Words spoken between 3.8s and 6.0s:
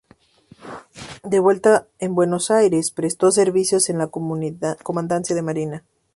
en la comandancia de marina.